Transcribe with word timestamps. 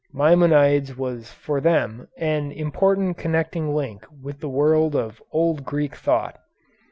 Maimonides 0.11 0.97
was 0.97 1.31
for 1.31 1.61
them 1.61 2.07
an 2.17 2.51
important 2.51 3.17
connecting 3.17 3.71
link 3.75 4.03
with 4.09 4.39
the 4.39 4.49
world 4.49 4.95
of 4.95 5.21
old 5.31 5.63
Greek 5.63 5.95
thought. 5.95 6.39